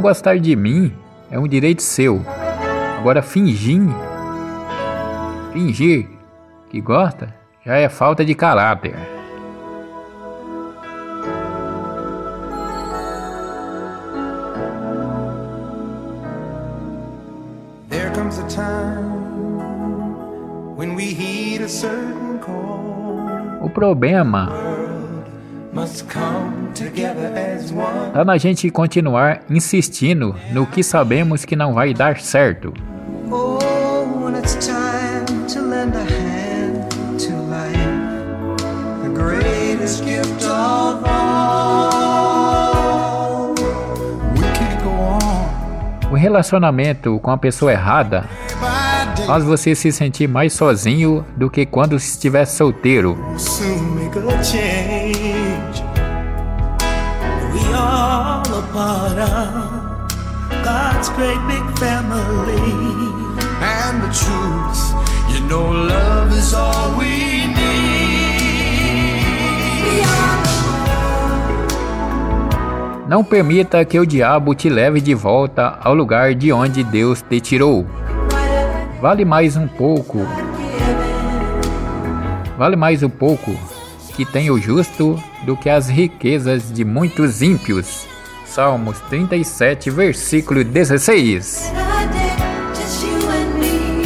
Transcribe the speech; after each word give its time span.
Não 0.00 0.08
gostar 0.08 0.38
de 0.38 0.56
mim 0.56 0.94
é 1.30 1.38
um 1.38 1.46
direito 1.46 1.82
seu. 1.82 2.24
Agora 2.98 3.20
fingir, 3.20 3.82
fingir 5.52 6.08
que 6.70 6.80
gosta 6.80 7.34
já 7.66 7.76
é 7.76 7.86
falta 7.86 8.24
de 8.24 8.34
caráter. 8.34 8.94
There 17.90 18.10
comes 18.14 18.38
a 18.38 18.46
time 18.48 19.18
when 20.78 20.94
we 20.96 21.12
heed 21.12 21.60
a 21.62 21.68
certain 21.68 22.38
call. 22.38 23.20
O 23.60 23.68
problema 23.68 24.69
Tá 28.12 28.24
na 28.24 28.36
gente 28.36 28.68
continuar 28.70 29.42
insistindo 29.48 30.34
no 30.52 30.66
que 30.66 30.82
sabemos 30.82 31.44
que 31.44 31.54
não 31.54 31.72
vai 31.74 31.94
dar 31.94 32.20
certo. 32.20 32.74
Oh, 33.30 33.58
a 34.26 34.32
O 46.10 46.14
relacionamento 46.14 47.20
com 47.20 47.30
a 47.30 47.38
pessoa 47.38 47.70
errada 47.70 48.24
faz 49.26 49.44
você 49.44 49.76
se 49.76 49.92
sentir 49.92 50.28
mais 50.28 50.52
sozinho 50.52 51.24
do 51.36 51.48
que 51.48 51.64
quando 51.64 51.94
estiver 51.94 52.44
solteiro. 52.44 53.16
Part 58.72 59.18
of 59.18 60.08
God's 60.64 61.08
great 61.10 61.40
big 61.48 61.78
family. 61.78 62.72
And 63.60 64.02
the 64.02 64.10
truth, 64.14 64.82
you 65.32 65.40
know, 65.48 65.70
love 65.70 66.32
is 66.32 66.54
all 66.54 66.96
we 66.98 67.46
need. 67.46 67.70
Não 73.08 73.24
permita 73.24 73.84
que 73.84 73.98
o 73.98 74.06
diabo 74.06 74.54
te 74.54 74.68
leve 74.68 75.00
de 75.00 75.14
volta 75.14 75.78
ao 75.82 75.94
lugar 75.94 76.32
de 76.32 76.52
onde 76.52 76.84
Deus 76.84 77.20
te 77.22 77.40
tirou. 77.40 77.84
Vale 79.00 79.24
mais 79.24 79.56
um 79.56 79.66
pouco. 79.66 80.18
Vale 82.56 82.76
mais 82.76 83.02
um 83.02 83.10
pouco 83.10 83.58
que 84.14 84.24
tem 84.24 84.50
o 84.50 84.60
justo 84.60 85.20
do 85.44 85.56
que 85.56 85.68
as 85.68 85.88
riquezas 85.88 86.70
de 86.70 86.84
muitos 86.84 87.42
ímpios. 87.42 88.06
Salmos 88.50 88.98
37, 89.08 89.90
versículo 89.90 90.64
16. 90.64 91.72
Just 92.74 93.04
you 93.04 93.30
and 93.30 93.60
me. 93.60 94.02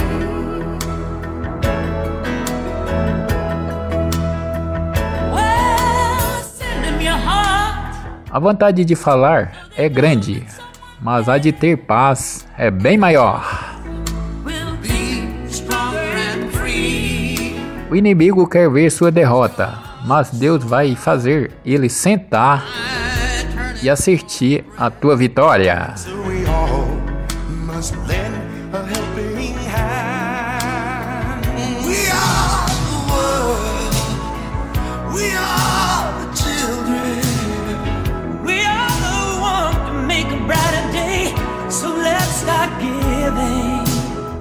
Well, 5.33 6.43
send 6.43 6.85
him 6.85 7.01
your 7.01 7.17
heart. 7.17 7.97
A 8.31 8.39
vontade 8.39 8.85
de 8.85 8.95
falar 8.95 9.71
é 9.79 9.89
grande, 9.89 10.45
mas 11.01 11.27
a 11.27 11.39
de 11.39 11.51
ter 11.51 11.79
paz 11.79 12.47
é 12.59 12.71
bem 12.71 12.99
maior. 12.99 13.43
O 17.91 17.97
inimigo 17.97 18.47
quer 18.47 18.69
ver 18.69 18.91
sua 18.91 19.11
derrota, 19.11 19.73
mas 20.05 20.31
Deus 20.31 20.63
vai 20.63 20.95
fazer 20.95 21.51
ele 21.65 21.89
sentar 21.89 22.63
e 23.85 23.91
assistir 23.91 24.65
a 24.79 24.89
tua 24.89 25.15
vitória. 25.15 25.95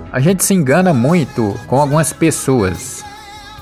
A 0.10 0.20
gente 0.20 0.46
se 0.46 0.54
engana 0.54 0.94
muito 0.94 1.60
com 1.68 1.82
algumas 1.82 2.14
pessoas. 2.14 3.04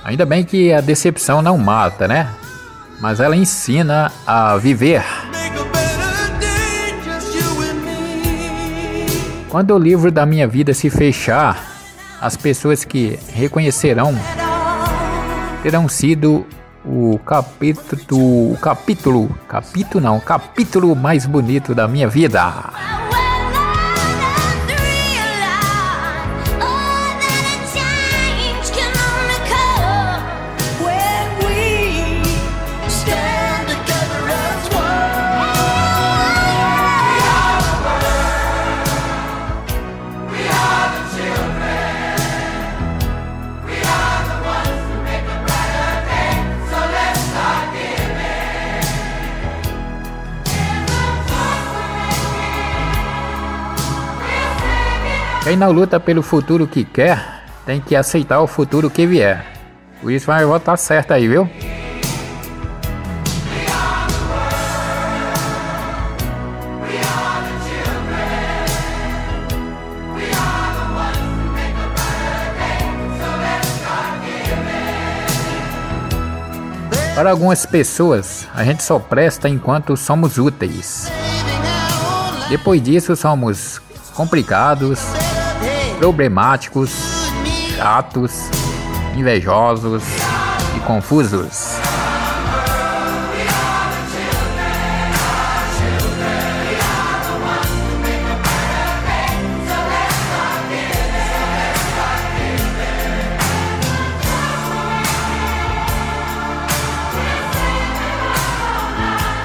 Ainda 0.03 0.27
bem 0.27 0.43
que 0.43 0.71
a 0.71 0.81
decepção 0.81 1.41
não 1.41 1.57
mata, 1.57 2.07
né? 2.07 2.29
Mas 2.99 3.19
ela 3.19 3.35
ensina 3.35 4.11
a 4.27 4.57
viver. 4.57 5.03
Quando 9.51 9.75
o 9.75 9.77
livro 9.77 10.09
da 10.09 10.25
minha 10.25 10.47
vida 10.47 10.73
se 10.73 10.89
fechar, 10.89 11.61
as 12.21 12.37
pessoas 12.37 12.85
que 12.85 13.19
reconhecerão 13.33 14.15
terão 15.61 15.89
sido 15.89 16.45
o 16.85 17.19
capítulo, 17.19 18.53
o 18.53 18.57
capítulo, 18.57 19.37
capítulo 19.49 20.01
não, 20.01 20.21
capítulo 20.21 20.95
mais 20.95 21.25
bonito 21.25 21.75
da 21.75 21.85
minha 21.85 22.07
vida. 22.07 22.41
Quem 55.51 55.57
não 55.57 55.69
luta 55.69 55.99
pelo 55.99 56.23
futuro 56.23 56.65
que 56.65 56.85
quer, 56.85 57.43
tem 57.65 57.81
que 57.81 57.93
aceitar 57.93 58.39
o 58.39 58.47
futuro 58.47 58.89
que 58.89 59.05
vier. 59.05 59.45
Por 60.01 60.09
isso 60.09 60.27
vai 60.27 60.45
votar 60.45 60.77
certo 60.77 61.11
aí, 61.11 61.27
viu? 61.27 61.45
Para 77.13 77.29
algumas 77.29 77.65
pessoas, 77.65 78.47
a 78.55 78.63
gente 78.63 78.83
só 78.83 78.97
presta 78.99 79.49
enquanto 79.49 79.97
somos 79.97 80.37
úteis. 80.37 81.11
Depois 82.47 82.81
disso, 82.81 83.17
somos 83.17 83.81
complicados, 84.13 84.99
problemáticos, 86.01 86.89
chatos, 87.75 88.49
invejosos 89.15 90.01
e 90.75 90.79
confusos. 90.79 91.80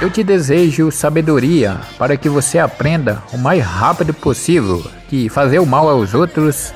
Eu 0.06 0.10
te 0.10 0.22
desejo 0.22 0.92
sabedoria 0.92 1.80
para 1.98 2.16
que 2.16 2.28
você 2.28 2.60
aprenda 2.60 3.20
o 3.32 3.36
mais 3.36 3.60
rápido 3.60 4.14
possível 4.14 4.88
que 5.08 5.28
fazer 5.28 5.58
o 5.58 5.66
mal 5.66 5.88
aos 5.88 6.14
outros 6.14 6.72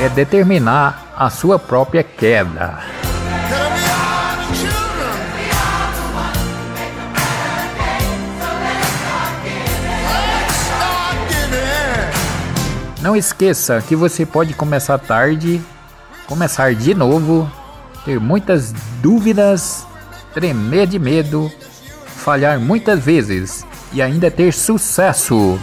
é 0.00 0.08
determinar 0.08 1.12
a 1.16 1.28
sua 1.30 1.58
própria 1.58 2.04
queda. 2.04 2.78
Não 13.02 13.16
esqueça 13.16 13.82
que 13.82 13.96
você 13.96 14.24
pode 14.24 14.54
começar 14.54 14.96
tarde, 14.98 15.60
começar 16.28 16.72
de 16.72 16.94
novo, 16.94 17.50
ter 18.04 18.20
muitas 18.20 18.72
dúvidas, 19.02 19.84
tremer 20.34 20.86
de 20.88 20.98
medo, 20.98 21.50
falhar 22.04 22.58
muitas 22.58 23.02
vezes 23.02 23.64
e 23.92 24.02
ainda 24.02 24.30
ter 24.30 24.52
sucesso. 24.52 25.58